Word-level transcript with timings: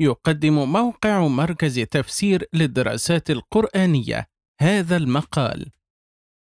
يقدم 0.00 0.72
موقع 0.72 1.26
مركز 1.26 1.80
تفسير 1.80 2.48
للدراسات 2.52 3.30
القرآنية 3.30 4.28
هذا 4.60 4.96
المقال. 4.96 5.70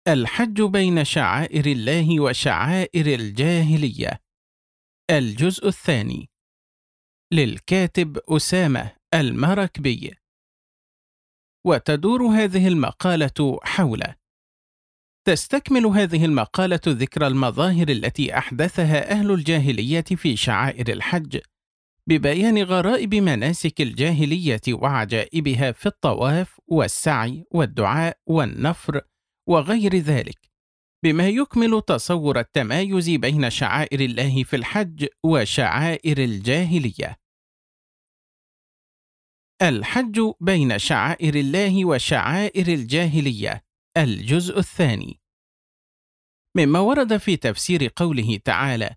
الحج 0.07 0.61
بين 0.61 1.05
شعائر 1.05 1.65
الله 1.65 2.19
وشعائر 2.19 3.05
الجاهلية. 3.19 4.21
الجزء 5.09 5.67
الثاني. 5.67 6.29
للكاتب 7.33 8.17
أسامة 8.17 8.95
المركبي. 9.13 10.15
وتدور 11.65 12.21
هذه 12.21 12.67
المقالة 12.67 13.59
حول. 13.63 14.03
تستكمل 15.27 15.85
هذه 15.85 16.25
المقالة 16.25 16.81
ذكر 16.87 17.27
المظاهر 17.27 17.89
التي 17.89 18.37
أحدثها 18.37 19.11
أهل 19.11 19.31
الجاهلية 19.31 20.01
في 20.01 20.35
شعائر 20.35 20.93
الحج. 20.93 21.39
ببيان 22.09 22.63
غرائب 22.63 23.15
مناسك 23.15 23.81
الجاهلية 23.81 24.61
وعجائبها 24.69 25.71
في 25.71 25.85
الطواف 25.85 26.59
والسعي 26.67 27.45
والدعاء 27.51 28.19
والنفر 28.27 29.01
وغير 29.49 29.95
ذلك 29.95 30.51
بما 31.03 31.29
يكمل 31.29 31.81
تصور 31.87 32.39
التمايز 32.39 33.09
بين 33.09 33.49
شعائر 33.49 33.99
الله 33.99 34.43
في 34.43 34.55
الحج 34.55 35.07
وشعائر 35.25 36.17
الجاهلية. 36.17 37.17
الحج 39.61 40.19
بين 40.39 40.79
شعائر 40.79 41.35
الله 41.35 41.85
وشعائر 41.85 42.67
الجاهلية 42.67 43.63
الجزء 43.97 44.59
الثاني. 44.59 45.19
مما 46.57 46.79
ورد 46.79 47.17
في 47.17 47.37
تفسير 47.37 47.91
قوله 47.95 48.37
تعالى 48.45 48.95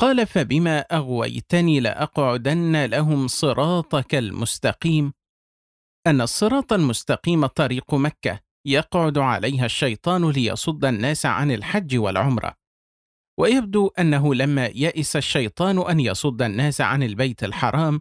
قال 0.00 0.26
فبما 0.26 0.78
أغويتني 0.78 1.80
لأقعدن 1.80 2.84
لهم 2.84 3.28
صراطك 3.28 4.14
المستقيم. 4.14 5.12
أن 6.06 6.20
الصراط 6.20 6.72
المستقيم 6.72 7.46
طريق 7.46 7.94
مكة 7.94 8.40
يقعد 8.66 9.18
عليها 9.18 9.66
الشيطان 9.66 10.30
ليصد 10.30 10.84
الناس 10.84 11.26
عن 11.26 11.50
الحج 11.50 11.96
والعمرة. 11.96 12.54
ويبدو 13.38 13.88
أنه 13.98 14.34
لما 14.34 14.66
يئس 14.66 15.16
الشيطان 15.16 15.78
أن 15.78 16.00
يصد 16.00 16.42
الناس 16.42 16.80
عن 16.80 17.02
البيت 17.02 17.44
الحرام 17.44 18.00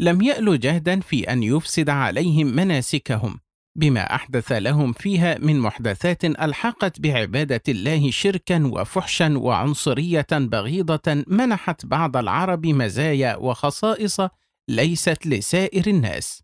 لم 0.00 0.22
يأل 0.22 0.60
جهدا 0.60 1.00
في 1.00 1.32
أن 1.32 1.42
يفسد 1.42 1.90
عليهم 1.90 2.46
مناسكهم. 2.46 3.40
بما 3.76 4.14
أحدث 4.14 4.52
لهم 4.52 4.92
فيها 4.92 5.38
من 5.38 5.60
محدثات 5.60 6.24
ألحقت 6.24 7.00
بعبادة 7.00 7.62
الله 7.68 8.10
شركا 8.10 8.66
وفحشا 8.66 9.38
وعنصرية 9.38 10.26
بغيضة 10.32 11.24
منحت 11.26 11.86
بعض 11.86 12.16
العرب 12.16 12.66
مزايا 12.66 13.36
وخصائص 13.36 14.20
ليست 14.68 15.26
لسائر 15.26 15.86
الناس. 15.86 16.42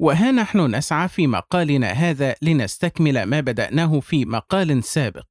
وها 0.00 0.30
نحن 0.30 0.74
نسعى 0.74 1.08
في 1.08 1.26
مقالنا 1.26 1.90
هذا 1.90 2.34
لنستكمل 2.42 3.22
ما 3.22 3.40
بدأناه 3.40 4.00
في 4.00 4.24
مقال 4.24 4.84
سابق. 4.84 5.26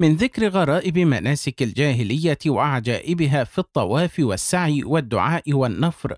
من 0.00 0.16
ذكر 0.16 0.48
غرائب 0.48 0.98
مناسك 0.98 1.62
الجاهلية 1.62 2.38
وعجائبها 2.46 3.44
في 3.44 3.58
الطواف 3.58 4.18
والسعي 4.18 4.84
والدعاء 4.84 5.52
والنفر 5.52 6.16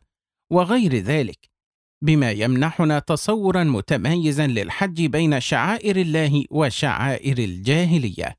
وغير 0.51 0.95
ذلك 0.97 1.56
بما 2.05 2.31
يمنحنا 2.31 2.99
تصورا 2.99 3.65
متميزا 3.65 4.47
للحج 4.47 5.07
بين 5.07 5.41
شعائر 5.41 5.97
الله 5.97 6.45
وشعائر 6.51 7.39
الجاهلية. 7.39 8.37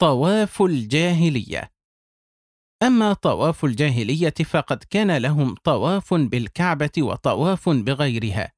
طواف 0.00 0.62
الجاهلية. 0.62 1.70
أما 2.82 3.12
طواف 3.12 3.64
الجاهلية 3.64 4.34
فقد 4.44 4.84
كان 4.90 5.16
لهم 5.16 5.54
طواف 5.54 6.14
بالكعبة 6.14 6.90
وطواف 6.98 7.68
بغيرها. 7.68 8.52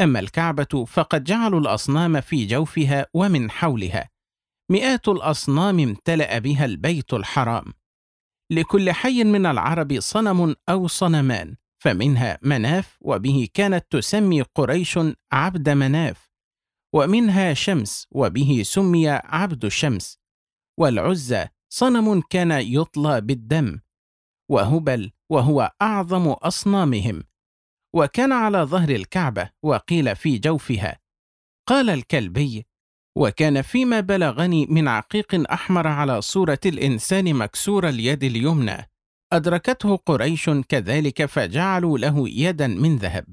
أما 0.00 0.20
الكعبة 0.20 0.84
فقد 0.84 1.24
جعلوا 1.24 1.60
الأصنام 1.60 2.20
في 2.20 2.46
جوفها 2.46 3.06
ومن 3.14 3.50
حولها. 3.50 4.08
مئات 4.70 5.08
الأصنام 5.08 5.80
امتلأ 5.80 6.38
بها 6.38 6.64
البيت 6.64 7.12
الحرام. 7.14 7.72
لكل 8.52 8.92
حي 8.92 9.24
من 9.24 9.46
العرب 9.46 10.00
صنم 10.00 10.54
أو 10.68 10.86
صنمان. 10.86 11.56
فمنها 11.84 12.38
مناف 12.42 12.98
وبه 13.00 13.48
كانت 13.54 13.86
تسمي 13.90 14.42
قريش 14.42 14.98
عبد 15.32 15.68
مناف. 15.68 16.30
ومنها 16.94 17.54
شمس 17.54 18.08
وبه 18.10 18.62
سمي 18.64 19.08
عبد 19.08 19.64
الشمس 19.64 20.18
والعزى 20.80 21.46
صنم 21.72 22.20
كان 22.30 22.50
يطلى 22.50 23.20
بالدم. 23.20 23.80
وهبل 24.50 25.10
وهو 25.30 25.72
أعظم 25.82 26.28
أصنامهم. 26.28 27.24
وكان 27.94 28.32
على 28.32 28.58
ظهر 28.58 28.88
الكعبة 28.88 29.50
وقيل 29.62 30.16
في 30.16 30.38
جوفها. 30.38 30.98
قال 31.68 31.90
الكلبي 31.90 32.66
وكان 33.16 33.62
فيما 33.62 34.00
بلغني 34.00 34.66
من 34.66 34.88
عقيق 34.88 35.50
أحمر 35.52 35.86
على 35.86 36.22
صورة 36.22 36.60
الإنسان 36.66 37.34
مكسور 37.34 37.88
اليد 37.88 38.24
اليمنى. 38.24 38.93
أدركته 39.34 39.96
قريش 39.96 40.50
كذلك 40.50 41.24
فجعلوا 41.24 41.98
له 41.98 42.28
يدا 42.28 42.66
من 42.66 42.96
ذهب 42.96 43.26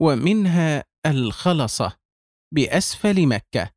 ومنها 0.00 0.84
الخلصة 1.06 1.96
بأسفل 2.54 3.26
مكة. 3.26 3.70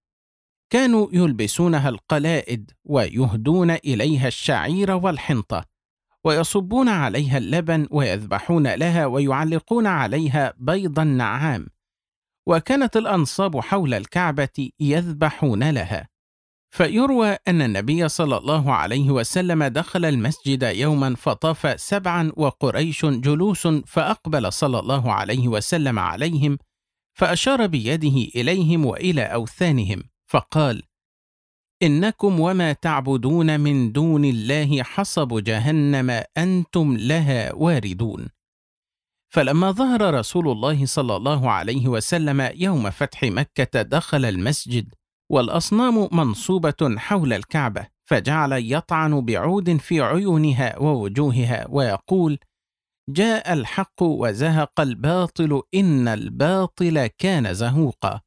كانوا 0.69 1.07
يلبسونها 1.11 1.89
القلائد 1.89 2.71
ويهدون 2.85 3.71
إليها 3.71 4.27
الشعير 4.27 4.91
والحنطة 4.91 5.65
ويصبون 6.23 6.89
عليها 6.89 7.37
اللبن 7.37 7.87
ويذبحون 7.91 8.67
لها 8.67 9.05
ويعلقون 9.05 9.87
عليها 9.87 10.53
بيض 10.57 10.99
النعام. 10.99 11.67
وكانت 12.47 12.97
الأنصاب 12.97 13.59
حول 13.59 13.93
الكعبة 13.93 14.69
يذبحون 14.79 15.69
لها. 15.69 16.14
فيروى 16.75 17.37
أن 17.47 17.61
النبي 17.61 18.09
صلى 18.09 18.37
الله 18.37 18.73
عليه 18.73 19.11
وسلم 19.11 19.63
دخل 19.63 20.05
المسجد 20.05 20.63
يوما 20.63 21.15
فطاف 21.15 21.81
سبعا 21.81 22.31
وقريش 22.37 23.05
جلوس 23.05 23.67
فأقبل 23.67 24.53
صلى 24.53 24.79
الله 24.79 25.13
عليه 25.13 25.47
وسلم 25.47 25.99
عليهم 25.99 26.57
فأشار 27.13 27.67
بيده 27.67 28.29
إليهم 28.35 28.85
وإلى 28.85 29.21
أوثانهم 29.21 30.03
فقال: 30.27 30.83
إنكم 31.83 32.39
وما 32.39 32.73
تعبدون 32.73 33.59
من 33.59 33.91
دون 33.91 34.25
الله 34.25 34.83
حصب 34.83 35.43
جهنم 35.43 36.23
أنتم 36.37 36.97
لها 36.97 37.53
واردون. 37.53 38.27
فلما 39.29 39.71
ظهر 39.71 40.13
رسول 40.13 40.47
الله 40.47 40.85
صلى 40.85 41.15
الله 41.15 41.51
عليه 41.51 41.87
وسلم 41.87 42.51
يوم 42.55 42.89
فتح 42.89 43.23
مكة 43.23 43.81
دخل 43.81 44.25
المسجد 44.25 44.93
والأصنام 45.31 46.07
منصوبة 46.11 46.97
حول 46.97 47.33
الكعبة 47.33 47.87
فجعل 48.05 48.53
يطعن 48.53 49.21
بعود 49.25 49.77
في 49.77 50.01
عيونها 50.01 50.79
ووجوهها 50.79 51.67
ويقول 51.69 52.39
جاء 53.09 53.53
الحق 53.53 54.03
وزهق 54.03 54.79
الباطل 54.79 55.61
إن 55.75 56.07
الباطل 56.07 57.07
كان 57.07 57.53
زهوقا. 57.53 58.21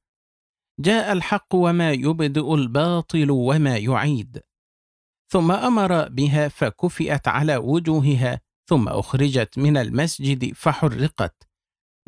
جاء 0.81 1.13
الحق 1.13 1.55
وما 1.55 1.93
يبدئ 1.93 2.55
الباطل 2.55 3.31
وما 3.31 3.77
يعيد. 3.77 4.43
ثم 5.33 5.53
أمر 5.53 6.09
بها 6.09 6.49
فكفئت 6.49 7.29
على 7.29 7.57
وجوهها 7.57 8.41
ثم 8.69 8.89
أخرجت 8.89 9.59
من 9.59 9.77
المسجد 9.77 10.53
فحرقت. 10.55 11.49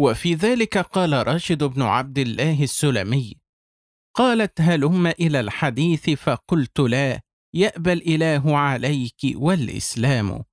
وفي 0.00 0.34
ذلك 0.34 0.78
قال 0.78 1.26
راشد 1.26 1.64
بن 1.64 1.82
عبد 1.82 2.18
الله 2.18 2.62
السلمي 2.62 3.40
قالت 4.14 4.60
هلم 4.60 5.06
إلى 5.06 5.40
الحديث؟ 5.40 6.10
فقلت 6.10 6.80
لا 6.80 7.20
يأبى 7.54 7.92
الإله 7.92 8.58
عليك 8.58 9.20
والإسلام. 9.34 10.44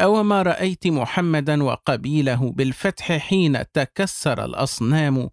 أوما 0.00 0.42
رأيت 0.42 0.86
محمدا 0.86 1.62
وقبيله 1.62 2.52
بالفتح 2.52 3.12
حين 3.12 3.72
تكسر 3.72 4.44
الأصنام. 4.44 5.30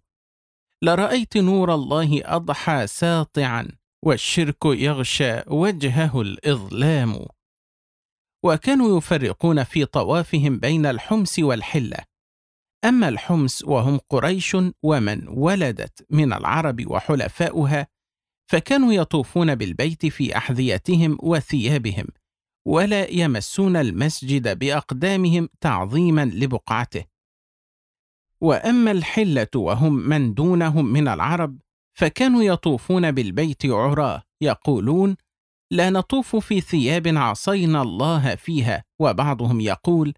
لرأيت 0.82 1.36
نور 1.36 1.74
الله 1.74 2.20
أضحى 2.24 2.86
ساطعا 2.86 3.68
والشرك 4.04 4.64
يغشى 4.64 5.40
وجهه 5.46 6.20
الإظلام. 6.20 7.26
وكانوا 8.44 8.98
يفرقون 8.98 9.64
في 9.64 9.84
طوافهم 9.84 10.58
بين 10.58 10.86
الحمس 10.86 11.38
والحلة. 11.38 12.09
أما 12.84 13.08
الحمس 13.08 13.64
وهم 13.64 13.98
قريش 14.08 14.56
ومن 14.82 15.28
ولدت 15.28 16.06
من 16.10 16.32
العرب 16.32 16.90
وحلفاؤها 16.90 17.86
فكانوا 18.50 18.92
يطوفون 18.92 19.54
بالبيت 19.54 20.06
في 20.06 20.36
أحذيتهم 20.36 21.18
وثيابهم 21.22 22.06
ولا 22.66 23.10
يمسون 23.10 23.76
المسجد 23.76 24.58
بأقدامهم 24.58 25.48
تعظيما 25.60 26.24
لبقعته. 26.24 27.04
وأما 28.40 28.90
الحلة 28.90 29.48
وهم 29.56 29.92
من 30.08 30.34
دونهم 30.34 30.92
من 30.92 31.08
العرب 31.08 31.58
فكانوا 31.98 32.42
يطوفون 32.42 33.10
بالبيت 33.12 33.66
عراه 33.66 34.22
يقولون 34.40 35.16
لا 35.70 35.90
نطوف 35.90 36.36
في 36.36 36.60
ثياب 36.60 37.08
عصينا 37.08 37.82
الله 37.82 38.34
فيها. 38.34 38.84
وبعضهم 39.00 39.60
يقول 39.60 40.14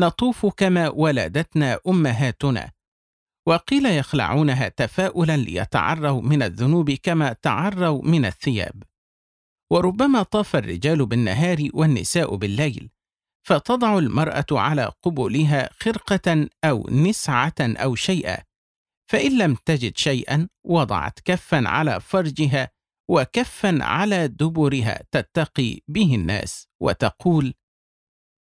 نطوف 0.00 0.46
كما 0.46 0.88
ولدتنا 0.88 1.78
أمهاتنا. 1.88 2.70
وقيل 3.48 3.86
يخلعونها 3.86 4.68
تفاؤلا 4.68 5.36
ليتعروا 5.36 6.22
من 6.22 6.42
الذنوب 6.42 6.90
كما 6.90 7.32
تعروا 7.32 8.02
من 8.02 8.24
الثياب. 8.24 8.82
وربما 9.70 10.22
طاف 10.22 10.56
الرجال 10.56 11.06
بالنهار 11.06 11.68
والنساء 11.74 12.36
بالليل 12.36 12.90
فتضع 13.46 13.98
المرأة 13.98 14.46
على 14.52 14.92
قبولها 15.02 15.70
خرقة 15.80 16.48
أو 16.64 16.88
نسعة 16.90 17.54
أو 17.60 17.94
شيئا 17.94 18.38
فإن 19.10 19.38
لم 19.38 19.54
تجد 19.64 19.96
شيئا 19.96 20.48
وضعت 20.64 21.20
كفا 21.24 21.68
على 21.68 22.00
فرجها 22.00 22.70
وكفا 23.10 23.84
على 23.84 24.28
دبرها 24.28 25.02
تتقي 25.10 25.80
به 25.88 26.14
الناس 26.14 26.68
وتقول 26.80 27.54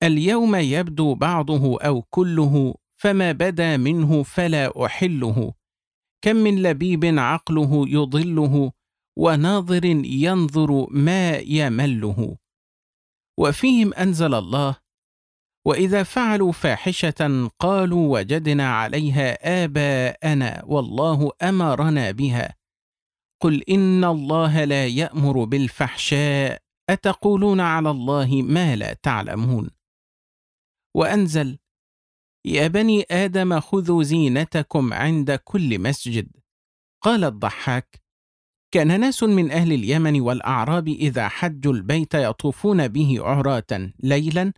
اليوم 0.03 0.55
يبدو 0.55 1.15
بعضه 1.15 1.81
أو 1.81 2.01
كله 2.01 2.75
فما 3.01 3.31
بدا 3.31 3.77
منه 3.77 4.23
فلا 4.23 4.85
أحله. 4.85 5.53
كم 6.21 6.35
من 6.35 6.61
لبيب 6.61 7.05
عقله 7.05 7.85
يضله 7.87 8.71
وناظر 9.17 9.85
ينظر 10.05 10.87
ما 10.91 11.37
يمله. 11.37 12.37
وفيهم 13.39 13.93
أنزل 13.93 14.33
الله 14.33 14.75
وإذا 15.65 16.03
فعلوا 16.03 16.51
فاحشة 16.51 17.49
قالوا 17.59 18.19
وجدنا 18.19 18.71
عليها 18.73 19.63
آباءنا 19.63 20.63
والله 20.65 21.31
أمرنا 21.41 22.11
بها. 22.11 22.55
قل 23.41 23.63
إن 23.69 24.03
الله 24.03 24.63
لا 24.63 24.87
يأمر 24.87 25.43
بالفحشاء 25.43 26.61
أتقولون 26.89 27.59
على 27.59 27.89
الله 27.89 28.41
ما 28.41 28.75
لا 28.75 28.93
تعلمون؟ 28.93 29.76
وأنزل 30.97 31.57
يا 32.45 32.67
بني 32.67 33.05
آدم 33.11 33.59
خذوا 33.59 34.03
زينتكم 34.03 34.93
عند 34.93 35.31
كل 35.31 35.79
مسجد. 35.79 36.27
قال 37.01 37.23
الضحاك 37.23 38.01
كان 38.73 38.99
ناس 38.99 39.23
من 39.23 39.51
أهل 39.51 39.73
اليمن 39.73 40.21
والأعراب 40.21 40.87
إذا 40.87 41.27
حجوا 41.27 41.73
البيت 41.73 42.13
يطوفون 42.13 42.87
به 42.87 43.17
عراة 43.21 43.91
ليلا 43.99 44.53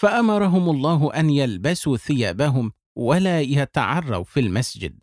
فأمرهم 0.00 0.70
الله 0.70 1.14
أن 1.14 1.30
يلبسوا 1.30 1.96
ثيابهم 1.96 2.72
ولا 2.96 3.40
يتعروا 3.40 4.24
في 4.24 4.40
المسجد. 4.40 4.98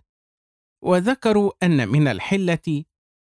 وذكروا 0.83 1.51
أن 1.63 1.89
من 1.89 2.07
الحلة 2.07 2.83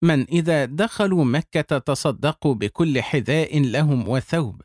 من 0.04 0.22
إذا 0.22 0.66
دخلوا 0.66 1.26
مكة 1.26 1.78
تصدقوا 1.78 2.56
بكل 2.56 3.02
حذاء 3.02 3.60
لهم 3.60 4.10
وثوب. 4.10 4.62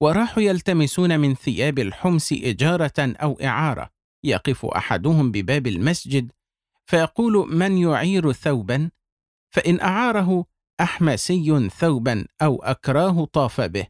وراحوا 0.00 0.42
يلتمسون 0.42 1.20
من 1.20 1.34
ثياب 1.34 1.78
الحمص 1.78 2.32
إجارة 2.32 2.92
أو 2.98 3.38
إعارة 3.42 3.90
يقف 4.24 4.66
أحدهم 4.66 5.32
بباب 5.32 5.66
المسجد 5.66 6.32
فيقول 6.86 7.54
من 7.54 7.78
يعير 7.78 8.32
ثوبا؟ 8.32 8.90
فإن 9.54 9.80
أعاره 9.80 10.44
أحمسي 10.80 11.68
ثوبا 11.68 12.26
أو 12.42 12.62
أكراه 12.62 13.24
طاف 13.24 13.60
به 13.60 13.86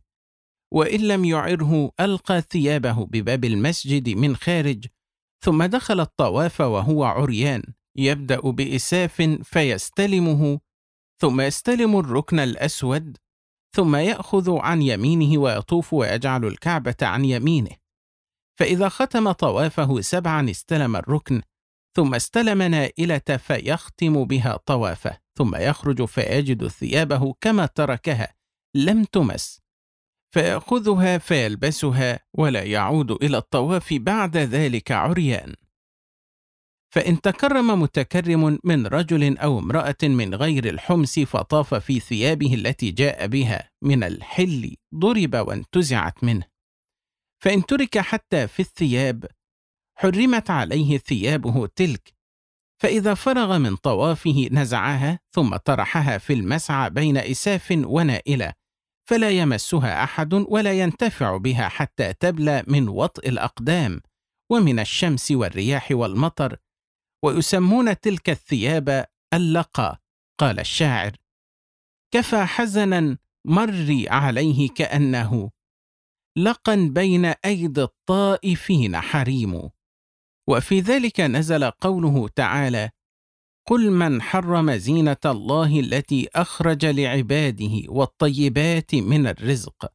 وإن 0.72 1.00
لم 1.00 1.24
يعره 1.24 1.90
ألقى 2.00 2.40
ثيابه 2.40 3.06
بباب 3.06 3.44
المسجد 3.44 4.08
من 4.08 4.36
خارج 4.36 4.86
ثم 5.44 5.64
دخل 5.64 6.00
الطواف 6.00 6.60
وهو 6.60 7.04
عريان 7.04 7.62
يبدأ 7.96 8.40
بإساف 8.40 9.22
فيستلمه 9.42 10.60
ثم 11.20 11.40
يستلم 11.40 11.98
الركن 11.98 12.38
الأسود 12.38 13.16
ثم 13.78 13.96
يأخذ 13.96 14.58
عن 14.58 14.82
يمينه 14.82 15.40
ويطوف 15.40 15.92
ويجعل 15.92 16.44
الكعبة 16.44 16.96
عن 17.02 17.24
يمينه. 17.24 17.70
فإذا 18.58 18.88
ختم 18.88 19.32
طوافه 19.32 20.00
سبعا 20.00 20.50
استلم 20.50 20.96
الركن 20.96 21.42
ثم 21.96 22.14
استلم 22.14 22.62
نائلة 22.62 23.36
فيختم 23.38 24.24
بها 24.24 24.56
طوافه 24.56 25.18
ثم 25.38 25.56
يخرج 25.56 26.04
فيجد 26.04 26.66
ثيابه 26.66 27.34
كما 27.40 27.66
تركها 27.66 28.34
لم 28.74 29.04
تمس. 29.04 29.60
فيأخذها 30.34 31.18
فيلبسها 31.18 32.20
ولا 32.34 32.62
يعود 32.62 33.10
إلى 33.10 33.36
الطواف 33.36 33.94
بعد 33.94 34.36
ذلك 34.36 34.92
عريان. 34.92 35.54
فإن 36.94 37.20
تكرم 37.20 37.82
متكرم 37.82 38.58
من 38.64 38.86
رجل 38.86 39.38
أو 39.38 39.58
امرأة 39.58 39.96
من 40.02 40.34
غير 40.34 40.68
الحمس 40.68 41.18
فطاف 41.18 41.74
في 41.74 42.00
ثيابه 42.00 42.54
التي 42.54 42.90
جاء 42.90 43.26
بها 43.26 43.70
من 43.82 44.04
الحل 44.04 44.76
ضرب 44.94 45.34
وانتزعت 45.34 46.24
منه. 46.24 46.44
فإن 47.42 47.66
ترك 47.66 47.98
حتى 47.98 48.46
في 48.46 48.60
الثياب 48.60 49.24
حرمت 49.98 50.50
عليه 50.50 50.98
ثيابه 50.98 51.66
تلك. 51.66 52.18
فإذا 52.82 53.14
فرغ 53.14 53.58
من 53.58 53.76
طوافه 53.76 54.48
نزعها 54.52 55.18
ثم 55.34 55.56
طرحها 55.56 56.18
في 56.18 56.32
المسعى 56.32 56.90
بين 56.90 57.16
إساف 57.16 57.74
ونائلة 57.84 58.52
فلا 59.08 59.30
يمسها 59.30 60.04
أحد 60.04 60.34
ولا 60.34 60.72
ينتفع 60.72 61.36
بها 61.36 61.68
حتى 61.68 62.12
تبلى 62.12 62.64
من 62.66 62.88
وطء 62.88 63.28
الأقدام 63.28 64.00
ومن 64.50 64.78
الشمس 64.78 65.30
والرياح 65.30 65.88
والمطر 65.90 66.56
ويسمون 67.24 68.00
تلك 68.00 68.30
الثياب 68.30 69.06
اللقى 69.34 70.00
قال 70.40 70.60
الشاعر 70.60 71.16
كفى 72.14 72.44
حزنا 72.44 73.18
مري 73.44 74.08
عليه 74.08 74.68
كأنه 74.68 75.50
لقا 76.38 76.90
بين 76.94 77.24
أيدي 77.24 77.82
الطائفين 77.82 79.00
حريم. 79.00 79.70
وفي 80.48 80.80
ذلك 80.80 81.20
نزل 81.20 81.70
قوله 81.70 82.28
تعالى 82.28 82.90
قل 83.66 83.90
من 83.90 84.22
حرم 84.22 84.72
زينة 84.76 85.16
الله 85.24 85.80
التي 85.80 86.28
أخرج 86.34 86.86
لعباده 86.86 87.82
والطيبات 87.88 88.94
من 88.94 89.26
الرزق. 89.26 89.92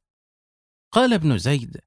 قال 0.91 1.13
ابن 1.13 1.37
زيد 1.37 1.77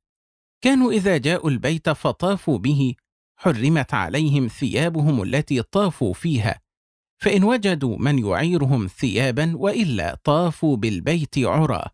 كانوا 0.65 0.93
إذا 0.93 1.17
جاءوا 1.17 1.51
البيت 1.51 1.91
فطافوا 1.91 2.59
به 2.59 2.95
حرمت 3.37 3.95
عليهم 3.95 4.49
ثيابهم 4.49 5.23
التي 5.23 5.63
طافوا 5.63 6.15
فيها 6.15 6.61
فإن 7.19 7.45
وجدوا 7.45 7.97
من 7.99 8.19
يعيرهم 8.19 8.87
ثيابا 8.87 9.57
وإلا 9.57 10.15
طافوا 10.25 10.77
بالبيت 10.77 11.39
عرى. 11.39 11.85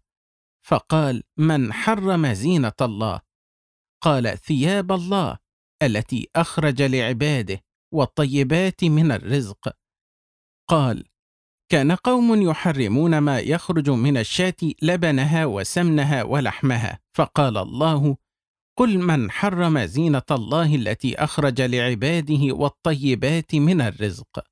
فقال 0.67 1.23
من 1.37 1.73
حرم 1.73 2.33
زينة 2.33 2.73
الله؟ 2.81 3.21
قال 4.03 4.39
ثياب 4.39 4.93
الله 4.93 5.39
التي 5.83 6.29
أخرج 6.37 6.83
لعباده 6.83 7.61
والطيبات 7.93 8.85
من 8.85 9.13
الرزق. 9.13 9.77
قال 10.69 11.05
كان 11.69 11.93
قوم 11.93 12.43
يحرمون 12.43 13.19
ما 13.19 13.39
يخرج 13.39 13.91
من 13.91 14.17
الشاة 14.17 14.57
لبنها 14.83 15.47
وسمنها 15.47 16.23
ولحمها. 16.23 16.99
فقال 17.17 17.59
الله 17.59 18.17
قل 18.83 18.99
من 18.99 19.31
حرم 19.31 19.79
زينه 19.79 20.23
الله 20.31 20.75
التي 20.75 21.15
اخرج 21.15 21.61
لعباده 21.61 22.55
والطيبات 22.55 23.55
من 23.55 23.81
الرزق؟ 23.81 24.45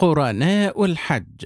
قرناء 0.00 0.84
الحج. 0.84 1.44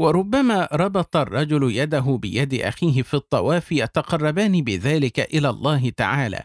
وربما 0.00 0.68
ربط 0.72 1.16
الرجل 1.16 1.76
يده 1.76 2.18
بيد 2.22 2.54
اخيه 2.54 3.02
في 3.02 3.14
الطواف 3.14 3.72
يتقربان 3.72 4.64
بذلك 4.64 5.20
إلى 5.20 5.48
الله 5.48 5.90
تعالى. 5.90 6.44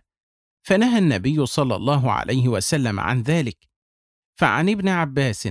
فنهى 0.67 0.99
النبي 0.99 1.45
صلى 1.45 1.75
الله 1.75 2.11
عليه 2.11 2.47
وسلم 2.47 2.99
عن 2.99 3.21
ذلك. 3.21 3.57
فعن 4.39 4.69
ابن 4.69 4.87
عباس 4.87 5.49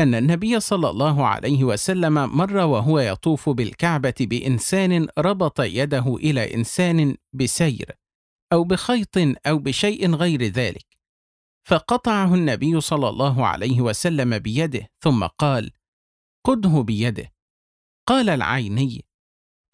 أن 0.00 0.14
النبي 0.14 0.60
صلى 0.60 0.90
الله 0.90 1.26
عليه 1.26 1.64
وسلم 1.64 2.36
مر 2.36 2.56
وهو 2.56 2.98
يطوف 2.98 3.48
بالكعبة 3.48 4.14
بإنسان 4.20 5.08
ربط 5.18 5.60
يده 5.60 6.16
إلى 6.16 6.54
إنسان 6.54 7.16
بسير 7.32 7.96
أو 8.52 8.64
بخيط 8.64 9.16
أو 9.46 9.58
بشيء 9.58 10.14
غير 10.14 10.42
ذلك. 10.42 10.86
فقطعه 11.68 12.34
النبي 12.34 12.80
صلى 12.80 13.08
الله 13.08 13.46
عليه 13.46 13.80
وسلم 13.80 14.38
بيده 14.38 14.86
ثم 15.00 15.26
قال 15.26 15.70
قده 16.46 16.80
بيده. 16.80 17.32
قال 18.08 18.28
العيني 18.28 19.04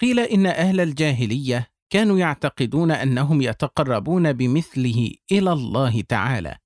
قيل 0.00 0.21
إن 0.21 0.47
أهل 0.47 0.80
الجاهلية 0.80 1.66
كانوا 1.90 2.18
يعتقدون 2.18 2.90
أنهم 2.90 3.42
يتقربون 3.42 4.33
بمثله 4.33 5.12
إلى 5.33 5.52
الله 5.52 6.00
تعالى. 6.00 6.56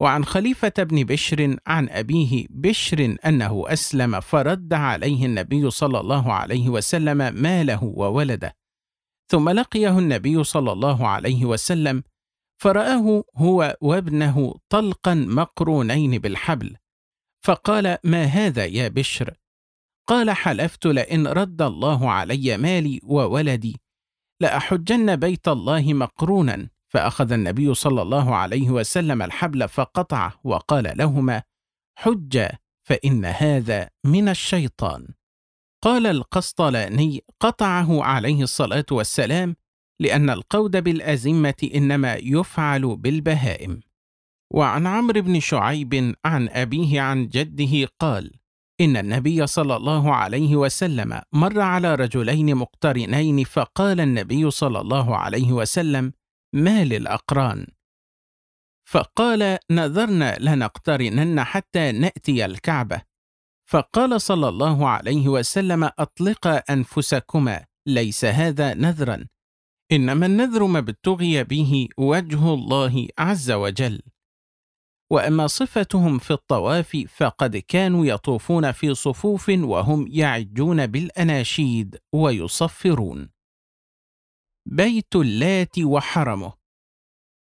وعن 0.00 0.24
خليفة 0.24 0.72
بن 0.78 1.04
بشر 1.04 1.56
عن 1.66 1.88
أبيه 1.88 2.46
بشر 2.50 3.16
أنه 3.26 3.64
أسلم 3.66 4.20
فرد 4.20 4.72
عليه 4.74 5.26
النبي 5.26 5.70
صلى 5.70 6.00
الله 6.00 6.32
عليه 6.32 6.68
وسلم 6.68 7.34
ماله 7.42 7.84
وولده. 7.84 8.56
ثم 9.30 9.48
لقيه 9.48 9.98
النبي 9.98 10.44
صلى 10.44 10.72
الله 10.72 11.08
عليه 11.08 11.44
وسلم 11.44 12.02
فرآه 12.62 13.24
هو 13.36 13.76
وابنه 13.80 14.54
طلقا 14.68 15.14
مقرونين 15.14 16.18
بالحبل. 16.18 16.76
فقال 17.44 17.98
ما 18.04 18.24
هذا 18.24 18.64
يا 18.64 18.88
بشر؟ 18.88 19.34
قال 20.08 20.30
حلفت 20.30 20.86
لئن 20.86 21.26
رد 21.26 21.62
الله 21.62 22.10
علي 22.10 22.56
مالي 22.56 23.00
وولدي. 23.04 23.80
لأحجن 24.40 25.16
بيت 25.16 25.48
الله 25.48 25.94
مقرونا. 25.94 26.68
فأخذ 26.88 27.32
النبي 27.32 27.74
صلى 27.74 28.02
الله 28.02 28.36
عليه 28.36 28.70
وسلم 28.70 29.22
الحبل 29.22 29.68
فقطعه 29.68 30.40
وقال 30.44 30.92
لهما 30.98 31.42
حج 31.98 32.46
فإن 32.82 33.24
هذا 33.24 33.90
من 34.04 34.28
الشيطان. 34.28 35.08
قال 35.84 36.06
القسطلاني 36.06 37.24
قطعه 37.40 38.04
عليه 38.04 38.42
الصلاة 38.42 38.86
والسلام 38.90 39.56
لأن 40.00 40.30
القود 40.30 40.76
بالأزمة 40.76 41.70
إنما 41.74 42.14
يفعل 42.14 42.96
بالبهائم. 42.96 43.80
وعن 44.50 44.86
عمرو 44.86 45.22
بن 45.22 45.40
شعيب 45.40 46.14
عن 46.24 46.48
أبيه 46.48 47.00
عن 47.00 47.28
جده 47.28 47.88
قال 48.00 48.32
إن 48.80 48.96
النبي 48.96 49.46
صلى 49.46 49.76
الله 49.76 50.14
عليه 50.14 50.56
وسلم 50.56 51.20
مر 51.32 51.60
على 51.60 51.94
رجلين 51.94 52.54
مقترنين 52.54 53.44
فقال 53.44 54.00
النبي 54.00 54.50
صلى 54.50 54.80
الله 54.80 55.16
عليه 55.16 55.52
وسلم 55.52 56.12
ما 56.54 56.84
للأقران. 56.84 57.66
فقال 58.88 59.58
نذرنا 59.70 60.36
لنقترنن 60.40 61.44
حتى 61.44 61.92
نأتي 61.92 62.44
الكعبة. 62.44 63.02
فقال 63.70 64.20
صلى 64.20 64.48
الله 64.48 64.88
عليه 64.88 65.28
وسلم 65.28 65.84
أطلقا 65.84 66.56
أنفسكما 66.56 67.64
ليس 67.86 68.24
هذا 68.24 68.74
نذرا. 68.74 69.26
إنما 69.92 70.26
النذر 70.26 70.66
ما 70.66 70.78
ابتغي 70.78 71.44
به 71.44 71.88
وجه 71.98 72.54
الله 72.54 73.08
عز 73.18 73.50
وجل. 73.50 74.02
وأما 75.10 75.46
صفتهم 75.46 76.18
في 76.18 76.30
الطواف 76.30 76.96
فقد 77.16 77.56
كانوا 77.56 78.06
يطوفون 78.06 78.72
في 78.72 78.94
صفوف 78.94 79.48
وهم 79.48 80.06
يعجون 80.10 80.86
بالأناشيد 80.86 81.96
ويصفرون. 82.14 83.37
بيت 84.70 85.16
اللات 85.16 85.78
وحرمه. 85.78 86.52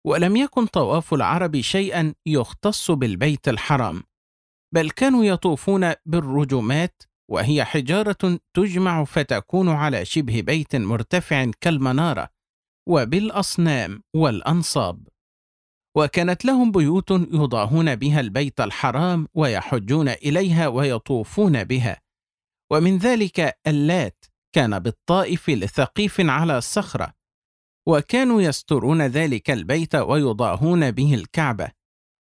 ولم 0.07 0.37
يكن 0.37 0.67
طواف 0.67 1.15
العرب 1.15 1.61
شيئا 1.61 2.15
يختص 2.27 2.91
بالبيت 2.91 3.49
الحرام 3.49 4.03
بل 4.75 4.91
كانوا 4.91 5.25
يطوفون 5.25 5.93
بالرجمات 6.07 7.03
وهي 7.31 7.65
حجارة 7.65 8.39
تجمع 8.55 9.05
فتكون 9.05 9.69
على 9.69 10.05
شبه 10.05 10.41
بيت 10.41 10.77
مرتفع 10.77 11.51
كالمنارة 11.61 12.29
وبالأصنام 12.89 14.03
والأنصاب. 14.17 15.09
وكانت 15.97 16.45
لهم 16.45 16.73
بيوت 16.73 17.11
يضاهون 17.11 17.97
بها 17.97 18.21
البيت 18.21 18.61
الحرام 18.61 19.29
ويحجون 19.35 20.09
إليها 20.09 20.69
ويطوفون 20.69 21.65
بها. 21.65 22.01
ومن 22.73 22.99
ذلك 22.99 23.59
اللات 23.67 24.25
كان 24.53 24.79
بالطائف 24.79 25.51
لثقيف 25.51 26.21
على 26.21 26.59
الصخرة 26.59 27.13
وكانوا 27.89 28.43
يسترون 28.43 29.03
ذلك 29.03 29.51
البيت 29.51 29.95
ويضاهون 29.95 30.91
به 30.91 31.15
الكعبة 31.15 31.69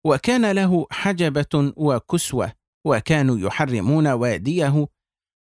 وكان 0.06 0.50
له 0.50 0.86
حجبة 0.90 1.72
وكسوة 1.76 2.52
وكانوا 2.86 3.38
يحرمون 3.38 4.06
واديه 4.06 4.86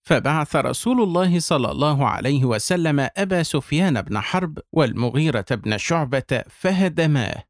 فبعث 0.09 0.57
رسول 0.57 1.03
الله 1.03 1.41
صلى 1.41 1.71
الله 1.71 2.07
عليه 2.09 2.45
وسلم 2.45 3.09
أبا 3.17 3.43
سفيان 3.43 4.03
بن 4.03 4.21
حرب 4.21 4.59
والمغيرة 4.73 5.47
بن 5.51 5.79
شعبة 5.79 6.45
فهدماه 6.51 7.45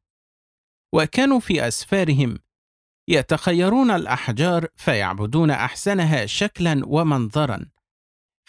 وكانوا 0.93 1.39
في 1.39 1.67
أسفارهم 1.67 2.39
يتخيرون 3.09 3.91
الأحجار 3.91 4.67
فيعبدون 4.75 5.51
أحسنها 5.51 6.25
شكلا 6.25 6.81
ومنظرا. 6.85 7.65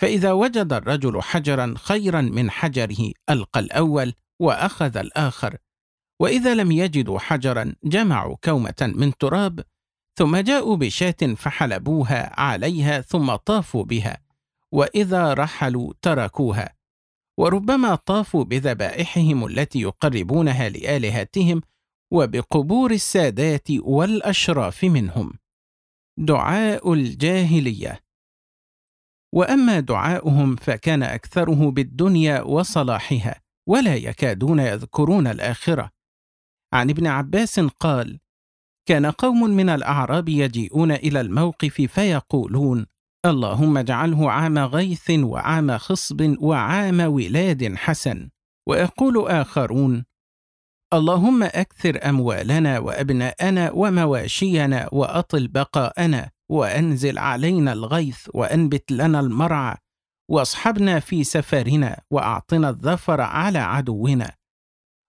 فإذا 0.00 0.32
وجد 0.32 0.72
الرجل 0.72 1.22
حجرا 1.22 1.74
خيرا 1.76 2.20
من 2.20 2.50
حجره 2.50 3.12
ألقى 3.30 3.60
الأول 3.60 4.12
وأخذ 4.38 4.96
الآخر. 4.96 5.56
وإذا 6.20 6.54
لم 6.54 6.72
يجدوا 6.72 7.18
حجرا 7.18 7.74
جمعوا 7.84 8.36
كومة 8.44 8.92
من 8.94 9.16
تراب 9.16 9.60
ثم 10.18 10.36
جاءوا 10.36 10.76
بشاة 10.76 11.34
فحلبوها 11.36 12.40
عليها 12.40 13.00
ثم 13.00 13.34
طافوا 13.34 13.84
بها. 13.84 14.18
وإذا 14.72 15.34
رحلوا 15.34 15.92
تركوها. 16.02 16.74
وربما 17.38 17.94
طافوا 17.94 18.44
بذبائحهم 18.44 19.46
التي 19.46 19.80
يقربونها 19.80 20.68
لآلهتهم 20.68 21.60
وبقبور 22.10 22.90
السادات 22.90 23.68
والأشراف 23.70 24.84
منهم. 24.84 25.32
دعاء 26.18 26.92
الجاهلية. 26.92 28.09
وأما 29.34 29.80
دعاؤهم 29.80 30.56
فكان 30.56 31.02
أكثره 31.02 31.70
بالدنيا 31.70 32.42
وصلاحها 32.42 33.40
ولا 33.68 33.94
يكادون 33.96 34.58
يذكرون 34.58 35.26
الآخرة. 35.26 35.90
عن 36.72 36.90
ابن 36.90 37.06
عباس 37.06 37.60
قال 37.60 38.18
كان 38.88 39.06
قوم 39.06 39.50
من 39.50 39.68
الأعراب 39.68 40.28
يجيئون 40.28 40.92
إلى 40.92 41.20
الموقف 41.20 41.80
فيقولون 41.80 42.86
اللهم 43.26 43.78
اجعله 43.78 44.30
عام 44.30 44.58
غيث 44.58 45.10
وعام 45.10 45.78
خصب 45.78 46.36
وعام 46.40 47.00
ولاد 47.00 47.74
حسن. 47.74 48.30
ويقول 48.68 49.28
آخرون 49.28 50.04
اللهم 50.94 51.42
أكثر 51.42 52.08
أموالنا 52.08 52.78
وأبناءنا 52.78 53.70
ومواشينا 53.72 54.88
وأطل 54.92 55.48
بقاءنا. 55.48 56.30
وأنزل 56.50 57.18
علينا 57.18 57.72
الغيث 57.72 58.28
وأنبت 58.34 58.92
لنا 58.92 59.20
المرعى 59.20 59.76
واصحبنا 60.30 61.00
في 61.00 61.24
سفرنا 61.24 62.00
وأعطنا 62.10 62.68
الظفر 62.68 63.20
على 63.20 63.58
عدونا. 63.58 64.34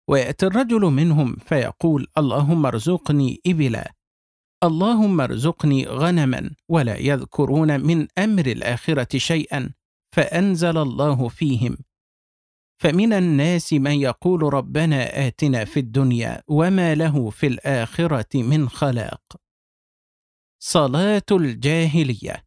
ويأتي 0.10 0.46
الرجل 0.46 0.82
منهم 0.82 1.36
فيقول 1.36 2.08
اللهم 2.18 2.66
ارزقني 2.66 3.42
إبلا. 3.48 3.92
اللهم 4.64 5.22
ارزقني 5.22 5.86
غنما 5.88 6.52
ولا 6.70 6.98
يذكرون 6.98 7.80
من 7.80 8.08
أمر 8.18 8.46
الآخرة 8.46 9.18
شيئا 9.18 9.74
فأنزل 10.16 10.78
الله 10.78 11.28
فيهم. 11.28 11.78
فمن 12.82 13.14
الناس 13.14 13.74
من 13.74 13.92
يقول 13.92 14.54
ربنا 14.54 15.28
آتنا 15.28 15.66
في 15.66 15.80
الدنيا 15.80 16.42
وما 16.48 16.96
له 16.96 17.30
في 17.30 17.48
الآخرة 17.48 18.44
من 18.44 18.70
خلاق. 18.70 19.41
صلاة 20.64 21.24
الجاهلية. 21.32 22.46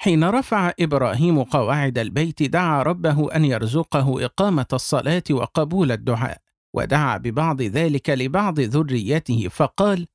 حين 0.00 0.24
رفع 0.24 0.72
إبراهيم 0.80 1.42
قواعد 1.42 1.98
البيت 1.98 2.42
دعا 2.42 2.82
ربه 2.82 3.36
أن 3.36 3.44
يرزقه 3.44 4.24
إقامة 4.24 4.66
الصلاة 4.72 5.22
وقبول 5.30 5.92
الدعاء 5.92 6.38
ودعا 6.76 7.16
ببعض 7.16 7.62
ذلك 7.62 8.10
لبعض 8.10 8.60
ذريته 8.60 9.48
فقال 9.48 10.06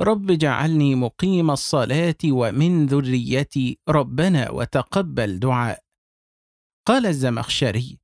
رب 0.00 0.30
اجعلني 0.30 0.94
مقيم 0.94 1.50
الصلاة 1.50 2.14
ومن 2.24 2.86
ذريتي 2.86 3.78
ربنا 3.88 4.50
وتقبل 4.50 5.38
دعاء. 5.38 5.82
قال 6.86 7.06
الزمخشري 7.06 7.98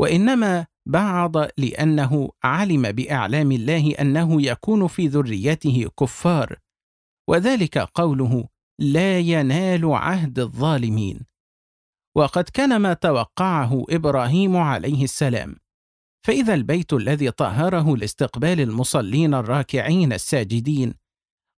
وإنما 0.00 0.66
بعض 0.86 1.36
لأنه 1.58 2.30
علم 2.44 2.92
بأعلام 2.92 3.52
الله 3.52 3.94
أنه 4.00 4.42
يكون 4.42 4.86
في 4.86 5.06
ذريته 5.06 5.90
كفار 6.00 6.58
وذلك 7.28 7.78
قوله 7.78 8.48
لا 8.78 9.18
ينال 9.18 9.84
عهد 9.84 10.38
الظالمين. 10.38 11.26
وقد 12.16 12.44
كان 12.44 12.76
ما 12.76 12.92
توقعه 12.92 13.84
إبراهيم 13.90 14.56
عليه 14.56 15.04
السلام. 15.04 15.56
فإذا 16.26 16.54
البيت 16.54 16.92
الذي 16.92 17.30
طهره 17.30 17.96
لاستقبال 17.96 18.60
المصلين 18.60 19.34
الراكعين 19.34 20.12
الساجدين 20.12 20.94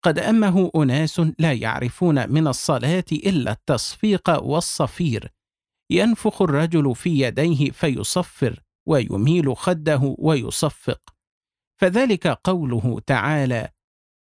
قد 0.05 0.19
أمه 0.19 0.71
أناس 0.77 1.23
لا 1.39 1.53
يعرفون 1.53 2.33
من 2.33 2.47
الصلاة 2.47 3.05
إلا 3.13 3.53
التصفيق 3.53 4.43
والصفير. 4.43 5.33
ينفخ 5.91 6.43
الرجل 6.43 6.95
في 6.95 7.21
يديه 7.21 7.71
فيصفر 7.71 8.61
ويميل 8.87 9.57
خده 9.57 10.17
ويصفق. 10.19 11.01
فذلك 11.81 12.27
قوله 12.27 13.01
تعالى 13.07 13.69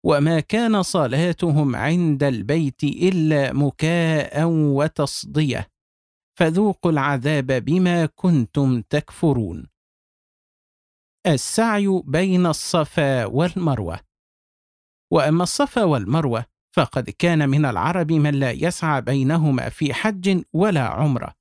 وما 0.05 0.39
كان 0.39 0.83
صلاتهم 0.83 1.75
عند 1.75 2.23
البيت 2.23 2.83
إلا 2.83 3.53
مكاء 3.53 4.45
وتصدية 4.47 5.67
فذوقوا 6.39 6.91
العذاب 6.91 7.47
بما 7.51 8.05
كنتم 8.05 8.81
تكفرون. 8.81 9.67
السعي 11.27 12.01
بين 12.05 12.45
الصفا 12.45 13.25
والمروة. 13.25 13.99
وأما 15.11 15.43
الصفا 15.43 15.83
والمروة 15.83 16.45
فقد 16.75 17.09
كان 17.09 17.49
من 17.49 17.65
العرب 17.65 18.11
من 18.11 18.33
لا 18.33 18.51
يسعى 18.51 19.01
بينهما 19.01 19.69
في 19.69 19.93
حج 19.93 20.43
ولا 20.53 20.81
عمرة. 20.81 21.33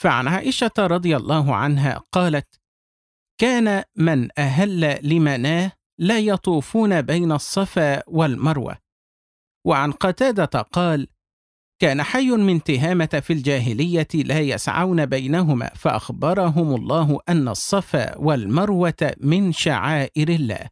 فعن 0.00 0.28
عائشة 0.28 0.72
رضي 0.78 1.16
الله 1.16 1.54
عنها 1.54 1.98
قالت 2.12 2.60
كان 3.40 3.84
من 3.96 4.28
أهل 4.38 5.08
لمناه 5.08 5.72
لا 5.98 6.18
يطوفون 6.18 7.02
بين 7.02 7.32
الصفا 7.32 8.02
والمروة. 8.08 8.76
وعن 9.66 9.92
قتادة 9.92 10.60
قال 10.60 11.08
كان 11.78 12.02
حي 12.02 12.30
من 12.30 12.62
تهامة 12.62 13.22
في 13.24 13.32
الجاهلية 13.32 14.08
لا 14.14 14.40
يسعون 14.40 15.06
بينهما 15.06 15.70
فأخبرهم 15.74 16.74
الله 16.74 17.20
أن 17.28 17.48
الصفا 17.48 18.18
والمروة 18.18 19.14
من 19.20 19.52
شعائر 19.52 20.28
الله. 20.28 20.68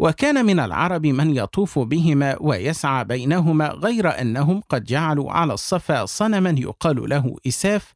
وكان 0.00 0.44
من 0.46 0.60
العرب 0.60 1.06
من 1.06 1.36
يطوف 1.36 1.78
بهما 1.78 2.36
ويسعى 2.40 3.04
بينهما 3.04 3.68
غير 3.68 4.20
أنهم 4.20 4.60
قد 4.68 4.84
جعلوا 4.84 5.32
على 5.32 5.52
الصفا 5.52 6.04
صنما 6.06 6.54
يقال 6.58 7.08
له 7.08 7.36
إساف 7.46 7.94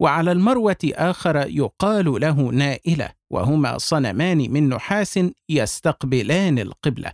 وعلى 0.00 0.32
المروة 0.32 0.76
آخر 0.84 1.36
يقال 1.36 2.20
له 2.20 2.34
نائلة. 2.34 3.17
وهما 3.30 3.78
صنمان 3.78 4.38
من 4.50 4.68
نحاس 4.68 5.20
يستقبلان 5.48 6.58
القبلة. 6.58 7.12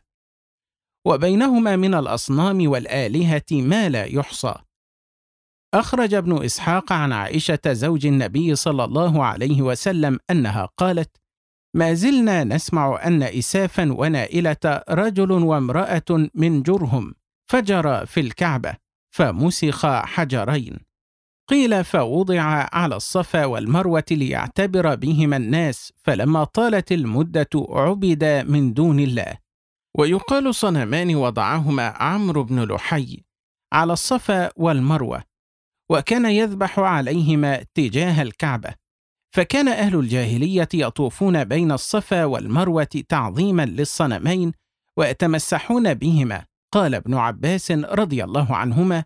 وبينهما 1.06 1.76
من 1.76 1.94
الأصنام 1.94 2.68
والآلهة 2.68 3.42
ما 3.52 3.88
لا 3.88 4.04
يحصى. 4.04 4.54
أخرج 5.74 6.14
ابن 6.14 6.44
إسحاق 6.44 6.92
عن 6.92 7.12
عائشة 7.12 7.60
زوج 7.66 8.06
النبي 8.06 8.54
صلى 8.54 8.84
الله 8.84 9.24
عليه 9.24 9.62
وسلم 9.62 10.18
أنها 10.30 10.64
قالت 10.76 11.16
ما 11.74 11.94
زلنا 11.94 12.44
نسمع 12.44 13.06
أن 13.06 13.22
إسافا 13.22 13.92
ونائلة 13.92 14.82
رجل 14.90 15.32
وامرأة 15.32 16.28
من 16.34 16.62
جرهم 16.62 17.14
فجر 17.50 18.06
في 18.06 18.20
الكعبة 18.20 18.74
فمسخ 19.10 19.86
حجرين 19.86 20.78
قيل 21.48 21.84
فوضع 21.84 22.40
على 22.72 22.96
الصفا 22.96 23.44
والمروة 23.44 24.04
ليعتبر 24.10 24.94
بهما 24.94 25.36
الناس 25.36 25.92
فلما 25.96 26.44
طالت 26.44 26.92
المدة 26.92 27.48
عبد 27.54 28.24
من 28.24 28.72
دون 28.74 29.00
الله. 29.00 29.38
ويقال 29.98 30.54
صنمان 30.54 31.14
وضعهما 31.14 31.88
عمرو 31.88 32.44
بن 32.44 32.64
لحي 32.64 33.20
على 33.72 33.92
الصفا 33.92 34.50
والمروة 34.56 35.22
وكان 35.90 36.26
يذبح 36.26 36.78
عليهما 36.78 37.64
تجاه 37.74 38.22
الكعبة. 38.22 38.74
فكان 39.34 39.68
أهل 39.68 39.98
الجاهلية 39.98 40.68
يطوفون 40.74 41.44
بين 41.44 41.72
الصفا 41.72 42.24
والمروة 42.24 43.04
تعظيما 43.08 43.66
للصنمين 43.66 44.52
ويتمسحون 44.96 45.94
بهما. 45.94 46.44
قال 46.72 46.94
ابن 46.94 47.14
عباس 47.14 47.70
رضي 47.70 48.24
الله 48.24 48.56
عنهما 48.56 49.04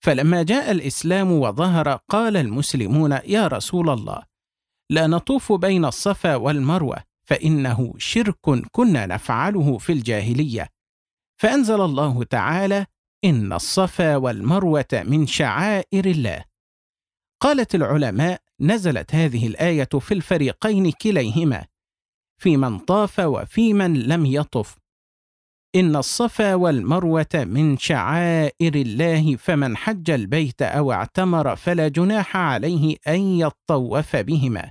فلما 0.00 0.42
جاء 0.42 0.70
الإسلام 0.70 1.32
وظهر 1.32 1.88
قال 2.08 2.36
المسلمون 2.36 3.12
يا 3.12 3.46
رسول 3.46 3.90
الله 3.90 4.22
لا 4.90 5.06
نطوف 5.06 5.52
بين 5.52 5.84
الصفا 5.84 6.36
والمروة 6.36 6.96
فإنه 7.28 7.94
شرك 7.98 8.66
كنا 8.72 9.06
نفعله 9.06 9.78
في 9.78 9.92
الجاهلية. 9.92 10.68
فأنزل 11.40 11.80
الله 11.80 12.24
تعالى 12.24 12.86
إن 13.24 13.52
الصفا 13.52 14.16
والمروة 14.16 14.86
من 14.92 15.26
شعائر 15.26 16.06
الله. 16.06 16.44
قالت 17.40 17.74
العلماء 17.74 18.40
نزلت 18.60 19.14
هذه 19.14 19.46
الآية 19.46 19.88
في 20.00 20.14
الفريقين 20.14 20.90
كليهما 20.90 21.64
في 22.40 22.56
من 22.56 22.78
طاف 22.78 23.18
وفي 23.18 23.72
من 23.72 23.94
لم 24.02 24.26
يطف. 24.26 24.78
إن 25.76 25.96
الصفا 25.96 26.54
والمروة 26.54 27.34
من 27.34 27.76
شعائر 27.76 28.74
الله 28.74 29.36
فمن 29.36 29.76
حج 29.76 30.10
البيت 30.10 30.62
أو 30.62 30.92
اعتمر 30.92 31.56
فلا 31.56 31.88
جناح 31.88 32.36
عليه 32.36 32.96
أن 33.08 33.20
يطوف 33.20 34.16
بهما. 34.16 34.70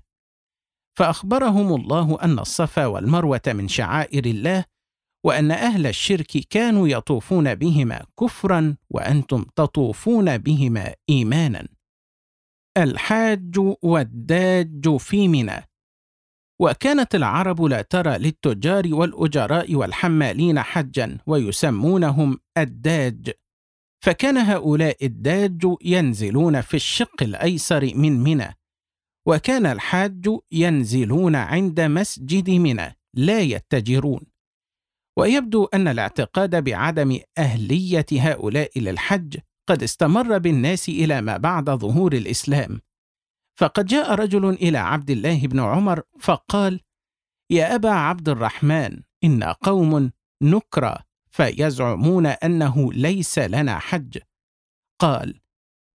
فأخبرهم 0.98 1.76
الله 1.76 2.18
أن 2.22 2.40
الصفا 2.40 2.86
والمروة 2.86 3.42
من 3.48 3.68
شعائر 3.68 4.26
الله 4.26 4.66
وأن 5.26 5.52
أهل 5.52 5.88
الشرك 5.88 6.38
كانوا 6.50 6.88
يطوفون 6.88 7.56
بهما 7.56 8.06
كفرا 8.20 8.76
وأنتم 8.90 9.46
تطوفون 9.56 10.38
بهما 10.38 10.94
إيمانا. 11.10 11.68
الحاج 12.78 13.58
والداج 13.82 14.98
في 14.98 15.28
منى. 15.28 15.67
وكانت 16.62 17.16
العرب 17.16 17.62
لا 17.62 17.82
ترى 17.82 18.18
للتجار 18.18 18.94
والأجراء 18.94 19.76
والحمالين 19.76 20.60
حجا 20.60 21.18
ويسمونهم 21.28 22.40
الداج. 22.58 23.32
فكان 24.04 24.38
هؤلاء 24.38 25.06
الداج 25.06 25.66
ينزلون 25.84 26.62
في 26.62 26.74
الشق 26.74 27.24
الأيسر 27.24 27.92
من 27.96 28.24
منى 28.24 28.58
وكان 29.28 29.66
الحاج 29.66 30.28
ينزلون 30.52 31.36
عند 31.36 31.82
مسجد 31.82 32.50
منى 32.50 32.98
لا 33.14 33.40
يتجرون. 33.40 34.22
ويبدو 35.18 35.66
أن 35.66 35.88
الاعتقاد 35.88 36.64
بعدم 36.64 37.20
أهلية 37.38 38.06
هؤلاء 38.12 38.80
للحج 38.80 39.38
قد 39.70 39.84
استمر 39.84 40.38
بالناس 40.38 40.90
إلى 40.90 41.22
ما 41.22 41.38
بعد 41.38 41.70
ظهور 41.70 42.14
الإسلام. 42.14 42.82
فقد 43.58 43.86
جاء 43.86 44.14
رجل 44.14 44.50
إلى 44.50 44.78
عبد 44.78 45.10
الله 45.10 45.48
بن 45.48 45.60
عمر 45.60 46.02
فقال 46.20 46.80
يا 47.50 47.76
أبا 47.76 47.90
عبد 47.90 48.30
الرحمن 48.30 49.02
ان 49.24 49.44
قوم 49.44 50.12
نكرى 50.42 50.98
فيزعمون 51.30 52.26
أنه 52.26 52.94
ليس 52.94 53.40
لنا 53.40 53.80
حج. 53.80 54.18
قال 55.00 55.40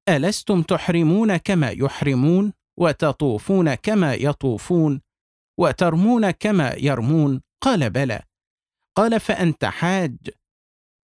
ألستم 0.08 0.62
تحرمون 0.62 1.36
كما 1.36 1.70
يحرمون 1.70 2.52
وتطوفون 2.78 3.74
كما 3.74 4.14
يطوفون 4.14 5.00
وترمون 5.58 6.30
كما 6.30 6.74
يرمون؟ 6.74 7.40
قال 7.60 7.90
بلى. 7.90 8.22
قال 8.94 9.20
فأنت 9.20 9.64
حاج. 9.64 10.16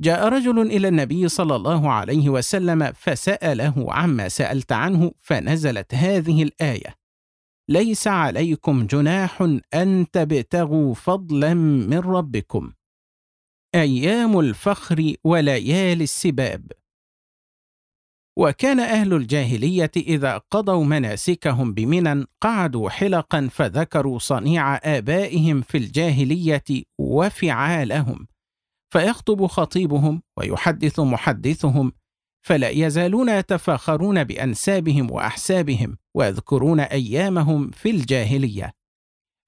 جاء 0.03 0.29
رجل 0.29 0.61
إلى 0.61 0.89
النبي 0.89 1.29
صلى 1.29 1.57
الله 1.57 1.93
عليه 1.93 2.29
وسلم 2.29 2.93
فسأله 2.93 3.93
عما 3.93 4.29
سألت 4.29 4.73
عنه 4.73 5.13
فنزلت 5.19 5.95
هذه 5.95 6.43
الآية 6.43 6.95
ليس 7.69 8.07
عليكم 8.07 8.87
جناح 8.87 9.43
أن 9.75 10.07
تبتغوا 10.13 10.95
فضلا 10.95 11.55
من 11.55 11.99
ربكم 11.99 12.73
أيام 13.75 14.41
الفخر 14.41 15.15
وليالي 15.25 16.05
السباب. 16.05 16.73
وكان 18.39 18.81
أهل 18.81 19.15
الجاهلية 19.15 19.91
إذا 19.97 20.39
قضوا 20.39 20.85
مناسكهم 20.85 21.75
بمنى 21.75 22.25
قعدوا 22.41 22.91
حلقا 22.91 23.49
فذكروا 23.53 24.19
صنيع 24.19 24.77
آبائهم 24.77 25.61
في 25.61 25.79
الجاهلية 25.79 26.65
وفعالهم. 26.99 28.27
فيخطب 28.93 29.47
خطيبهم 29.47 30.23
ويحدث 30.37 31.01
محدثهم 31.01 31.93
فلا 32.47 32.69
يزالون 32.69 33.29
يتفاخرون 33.29 34.25
بأنسابهم 34.25 35.11
وأحسابهم 35.11 35.97
ويذكرون 36.15 36.81
أيامهم 36.81 37.71
في 37.71 37.91
الجاهلية. 37.91 38.73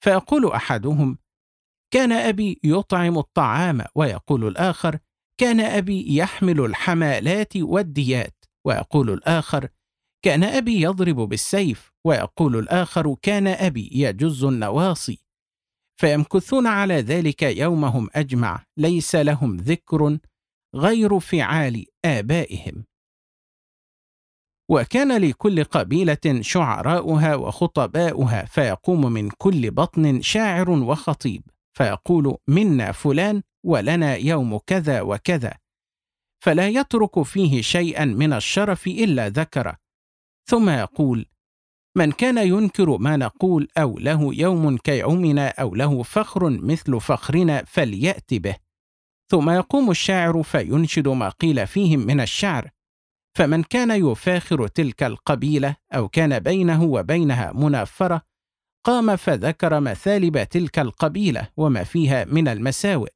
فيقول 0.04 0.52
أحدهم 0.52 1.18
كان 1.92 2.12
أبي 2.12 2.60
يطعم 2.64 3.18
الطعام 3.18 3.84
ويقول 3.94 4.46
الآخر 4.46 4.98
كان 5.40 5.60
أبي 5.60 6.16
يحمل 6.16 6.60
الحمالات 6.60 7.56
والديات 7.56 8.44
ويقول 8.66 9.10
الآخر 9.10 9.68
كان 10.24 10.44
أبي 10.44 10.82
يضرب 10.82 11.16
بالسيف 11.16 11.92
ويقول 12.04 12.56
الآخر 12.56 13.16
كان 13.22 13.46
أبي 13.46 13.90
يجز 13.92 14.44
النواصي 14.44 15.29
فيمكثون 16.00 16.66
على 16.66 16.94
ذلك 16.94 17.42
يومهم 17.42 18.08
أجمع 18.14 18.64
ليس 18.76 19.14
لهم 19.14 19.56
ذكر 19.56 20.18
غير 20.74 21.20
فعال 21.20 21.86
آبائهم. 22.04 22.84
وكان 24.70 25.20
لكل 25.20 25.64
قبيلة 25.64 26.40
شعراؤها 26.40 27.34
وخطباؤها 27.34 28.44
فيقوم 28.44 29.12
من 29.12 29.30
كل 29.30 29.70
بطن 29.70 30.20
شاعر 30.20 30.70
وخطيب 30.70 31.42
فيقول 31.76 32.36
منا 32.48 32.92
فلان 32.92 33.42
ولنا 33.64 34.16
يوم 34.16 34.58
كذا 34.58 35.00
وكذا 35.00 35.54
فلا 36.44 36.68
يترك 36.68 37.22
فيه 37.22 37.62
شيئا 37.62 38.04
من 38.04 38.32
الشرف 38.32 38.86
إلا 38.86 39.28
ذكره 39.28 39.76
ثم 40.48 40.70
يقول 40.70 41.26
من 41.96 42.12
كان 42.12 42.38
ينكر 42.38 42.98
ما 42.98 43.16
نقول 43.16 43.68
أو 43.78 43.98
له 43.98 44.34
يوم 44.34 44.76
كيومنا 44.76 45.48
أو 45.48 45.74
له 45.74 46.02
فخر 46.02 46.50
مثل 46.50 47.00
فخرنا 47.00 47.64
فليأت 47.66 48.34
به. 48.34 48.56
ثم 49.30 49.50
يقوم 49.50 49.90
الشاعر 49.90 50.42
فينشد 50.42 51.08
ما 51.08 51.28
قيل 51.28 51.66
فيهم 51.66 52.00
من 52.00 52.20
الشعر. 52.20 52.70
فمن 53.36 53.62
كان 53.62 53.90
يفاخر 53.90 54.66
تلك 54.66 55.02
القبيلة 55.02 55.76
أو 55.94 56.08
كان 56.08 56.38
بينه 56.38 56.84
وبينها 56.84 57.52
منافرة 57.52 58.22
قام 58.84 59.16
فذكر 59.16 59.80
مثالب 59.80 60.44
تلك 60.44 60.78
القبيلة 60.78 61.48
وما 61.56 61.84
فيها 61.84 62.24
من 62.24 62.48
المساوئ 62.48 63.10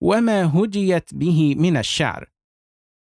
وما 0.00 0.44
هجيت 0.44 1.14
به 1.14 1.54
من 1.54 1.76
الشعر. 1.76 2.30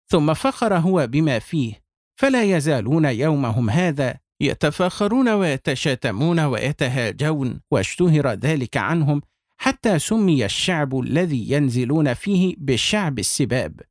ثم 0.07 0.33
فخر 0.33 0.77
هو 0.77 1.07
بما 1.07 1.39
فيه 1.39 1.83
فلا 2.15 2.43
يزالون 2.43 3.05
يومهم 3.05 3.69
هذا 3.69 4.22
يتفاخرون 4.43 5.29
ويتشاتمون 5.29 6.39
ويتهاجون 6.39 7.61
واشتهر 7.71 8.27
ذلك 8.27 8.77
عنهم 8.77 9.21
حتى 9.57 9.99
سمي 9.99 10.45
الشعب 10.45 10.99
الذي 10.99 11.51
ينزلون 11.51 12.13
فيه 12.13 12.55
بشعب 12.57 13.19
السباب 13.19 13.81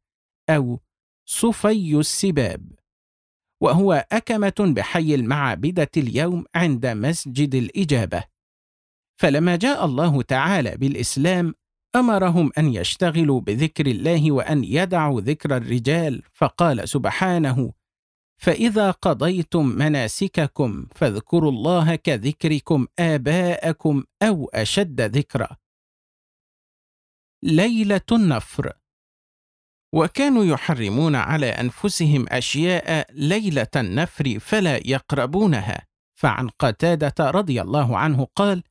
أو 0.51 0.81
صفي 1.29 1.97
السباب. 1.97 2.73
وهو 3.61 4.07
أكمة 4.13 4.55
بحي 4.59 5.15
المعابدة 5.15 5.91
اليوم 5.97 6.45
عند 6.55 6.87
مسجد 6.87 7.55
الإجابة. 7.55 8.25
فلما 9.21 9.57
جاء 9.57 9.85
الله 9.85 10.23
تعالى 10.23 10.77
بالإسلام 10.77 11.55
أمرهم 11.97 12.51
أن 12.59 12.75
يشتغلوا 12.75 13.41
بذكر 13.41 13.87
الله 13.87 14.33
وأن 14.33 14.65
يدعوا 14.65 15.21
ذكر 15.21 15.57
الرجال 15.57 16.23
فقال 16.33 16.89
سبحانه 16.89 17.73
فإذا 18.43 18.91
قضيتم 18.91 19.67
مناسككم 19.67 20.87
فاذكروا 20.95 21.51
الله 21.51 21.97
كذكركم 21.97 22.87
آباءكم 22.99 24.05
أو 24.23 24.51
أشد 24.55 25.01
ذكرًا. 25.01 25.57
ليلة 27.43 28.01
النفر. 28.13 28.73
وكانوا 29.95 30.45
يحرمون 30.45 31.15
على 31.17 31.47
أنفسهم 31.47 32.27
أشياء 32.29 33.07
ليلة 33.13 33.71
النفر 33.77 34.39
فلا 34.39 34.77
يقربونها. 34.77 35.87
فعن 36.15 36.49
قتادة 36.49 37.31
رضي 37.31 37.63
الله 37.63 37.99
عنه 37.99 38.27
قال 38.37 38.63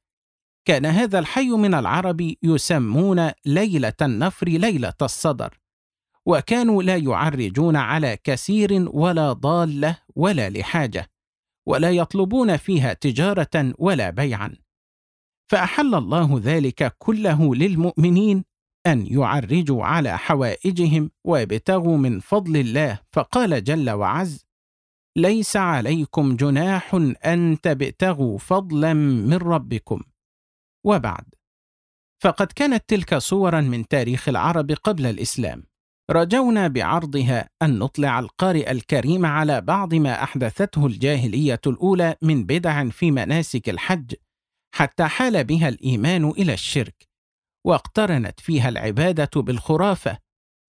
كان 0.67 0.85
هذا 0.85 1.19
الحي 1.19 1.49
من 1.49 1.73
العرب 1.73 2.33
يسمون 2.43 3.31
ليلة 3.45 3.93
النفر 4.01 4.47
ليلة 4.47 4.93
الصدر. 5.01 5.60
وكانوا 6.27 6.83
لا 6.83 6.97
يعرجون 6.97 7.75
على 7.75 8.17
كثير 8.23 8.89
ولا 8.93 9.33
ضالة 9.33 9.97
ولا 10.15 10.49
لحاجة 10.49 11.11
ولا 11.67 11.91
يطلبون 11.91 12.57
فيها 12.57 12.93
تجارة 12.93 13.73
ولا 13.77 14.09
بيعا. 14.09 14.55
فأحل 15.51 15.95
الله 15.95 16.41
ذلك 16.43 16.95
كله 16.97 17.55
للمؤمنين 17.55 18.43
أن 18.87 19.07
يعرجوا 19.07 19.85
على 19.85 20.17
حوائجهم 20.17 21.11
ويبتغوا 21.23 21.97
من 21.97 22.19
فضل 22.19 22.57
الله. 22.57 22.99
فقال 23.11 23.63
جل 23.63 23.89
وعز 23.89 24.45
ليس 25.17 25.57
عليكم 25.57 26.35
جناح 26.35 26.95
أن 27.25 27.57
تبتغوا 27.63 28.37
فضلا 28.37 28.93
من 28.93 29.37
ربكم. 29.37 30.01
وبعد. 30.85 31.25
فقد 32.23 32.47
كانت 32.47 32.83
تلك 32.87 33.17
صورا 33.17 33.61
من 33.61 33.87
تاريخ 33.87 34.29
العرب 34.29 34.71
قبل 34.71 35.05
الإسلام. 35.05 35.70
رجونا 36.11 36.67
بعرضها 36.67 37.49
أن 37.61 37.79
نطلع 37.79 38.19
القارئ 38.19 38.71
الكريم 38.71 39.25
على 39.25 39.61
بعض 39.61 39.93
ما 39.93 40.23
أحدثته 40.23 40.85
الجاهلية 40.85 41.61
الأولى 41.67 42.15
من 42.21 42.45
بدع 42.45 42.89
في 42.89 43.11
مناسك 43.11 43.69
الحج 43.69 44.13
حتى 44.75 45.03
حال 45.03 45.43
بها 45.43 45.69
الإيمان 45.69 46.29
إلى 46.29 46.53
الشرك. 46.53 47.07
واقترنت 47.65 48.39
فيها 48.39 48.69
العبادة 48.69 49.41
بالخرافة 49.41 50.17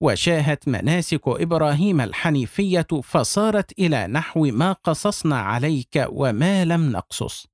وشاهت 0.03 0.69
مناسك 0.69 1.29
إبراهيم 1.29 2.01
الحنيفية 2.01 2.87
فصارت 3.03 3.79
إلى 3.79 4.07
نحو 4.07 4.45
ما 4.45 4.73
قصصنا 4.73 5.41
عليك 5.41 6.07
وما 6.09 6.65
لم 6.65 6.93
نقصص. 6.93 7.47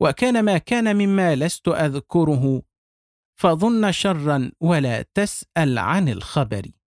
وكان 0.00 0.44
ما 0.44 0.58
كان 0.58 0.96
مما 0.96 1.34
لست 1.36 1.68
أذكره 1.68 2.62
فظن 3.40 3.92
شرا 3.92 4.52
ولا 4.60 5.04
تسأل 5.14 5.78
عن 5.78 6.08
الخبر. 6.08 6.81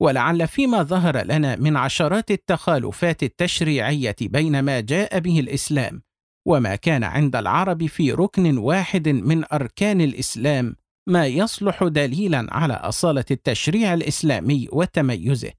ولعل 0.00 0.48
فيما 0.48 0.82
ظهر 0.82 1.24
لنا 1.24 1.56
من 1.56 1.76
عشرات 1.76 2.30
التخالفات 2.30 3.22
التشريعية 3.22 4.16
بين 4.20 4.60
ما 4.60 4.80
جاء 4.80 5.18
به 5.18 5.40
الإسلام 5.40 6.02
وما 6.46 6.76
كان 6.76 7.04
عند 7.04 7.36
العرب 7.36 7.86
في 7.86 8.12
ركن 8.12 8.58
واحد 8.58 9.08
من 9.08 9.44
أركان 9.52 10.00
الإسلام 10.00 10.76
ما 11.08 11.26
يصلح 11.26 11.84
دليلا 11.84 12.46
على 12.50 12.74
أصالة 12.74 13.24
التشريع 13.30 13.94
الإسلامي 13.94 14.68
وتميزه 14.72 15.52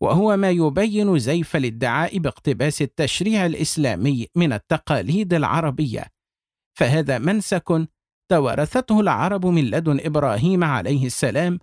وهو 0.00 0.36
ما 0.36 0.50
يبين 0.50 1.18
زيف 1.18 1.56
الادعاء 1.56 2.18
باقتباس 2.18 2.82
التشريع 2.82 3.46
الإسلامي 3.46 4.26
من 4.36 4.52
التقاليد 4.52 5.34
العربية. 5.34 6.04
فهذا 6.78 7.18
منسك 7.18 7.88
توارثته 8.30 9.00
العرب 9.00 9.46
من 9.46 9.64
لدن 9.64 10.00
إبراهيم 10.04 10.64
عليه 10.64 11.06
السلام 11.06 11.58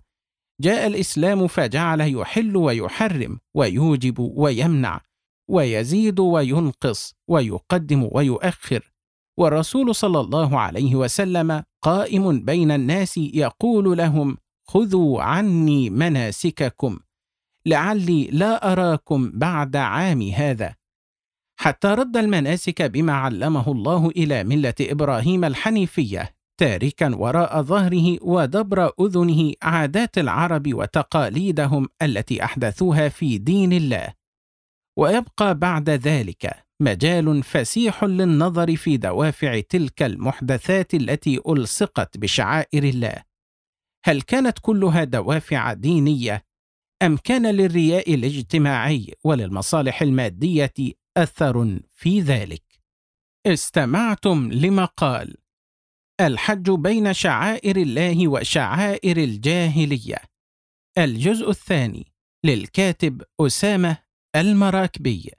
جاء 0.62 0.86
الإسلام 0.86 1.46
فجعل 1.46 2.00
يحل 2.00 2.56
ويحرم 2.56 3.38
ويوجب 3.54 4.18
ويمنع 4.18 5.00
ويزيد 5.48 6.20
وينقص 6.20 7.14
ويقدم 7.28 8.08
ويؤخر. 8.12 8.92
والرسول 9.38 9.94
صلى 9.94 10.20
الله 10.20 10.58
عليه 10.60 10.94
وسلم 10.94 11.62
قائم 11.82 12.44
بين 12.44 12.70
الناس 12.70 13.18
يقول 13.18 13.98
لهم 13.98 14.36
خذوا 14.68 15.22
عني 15.22 15.90
مناسككم 15.90 16.98
لعلي 17.66 18.24
لا 18.32 18.72
أراكم 18.72 19.30
بعد 19.34 19.76
عام 19.76 20.22
هذا. 20.22 20.74
حتى 21.56 21.88
رد 21.88 22.16
المناسك 22.16 22.82
بما 22.82 23.12
علمه 23.12 23.72
الله 23.72 24.08
إلى 24.08 24.44
ملة 24.44 24.74
إبراهيم 24.80 25.44
الحنيفية. 25.44 26.34
تاركا 26.60 27.14
وراء 27.14 27.62
ظهره 27.62 28.18
ودبر 28.22 28.92
أذنه 29.00 29.52
عادات 29.62 30.18
العرب 30.18 30.74
وتقاليدهم 30.74 31.88
التي 32.02 32.44
أحدثوها 32.44 33.08
في 33.08 33.38
دين 33.38 33.72
الله. 33.72 34.14
ويبقى 34.98 35.54
بعد 35.54 35.90
ذلك 35.90 36.64
مجال 36.80 37.42
فسيح 37.42 38.04
للنظر 38.04 38.76
في 38.76 38.96
دوافع 38.96 39.60
تلك 39.60 40.02
المحدثات 40.02 40.94
التي 40.94 41.40
ألصقت 41.48 42.18
بشعائر 42.18 42.84
الله. 42.84 43.22
هل 44.04 44.22
كانت 44.22 44.58
كلها 44.62 45.04
دوافع 45.04 45.72
دينية؟ 45.72 46.44
أم 47.02 47.16
كان 47.16 47.46
للرياء 47.46 48.14
الاجتماعي 48.14 49.14
وللمصالح 49.24 50.02
المادية 50.02 50.74
أثر 51.16 51.80
في 51.94 52.20
ذلك؟ 52.20 52.62
استمعتم 53.46 54.52
لمقال 54.52 55.41
الحج 56.20 56.70
بين 56.70 57.12
شعائر 57.12 57.76
الله 57.76 58.28
وشعائر 58.28 59.16
الجاهلية. 59.16 60.16
الجزء 60.98 61.50
الثاني 61.50 62.12
للكاتب 62.44 63.22
أسامة 63.40 63.98
المراكبي. 64.36 65.30